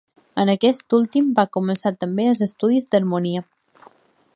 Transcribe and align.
En 0.43 0.51
aquest 0.53 0.95
últim 0.99 1.27
va 1.41 1.45
començar 1.57 1.93
també 2.05 2.27
els 2.31 2.43
estudis 2.49 2.91
d'harmonia. 2.97 3.49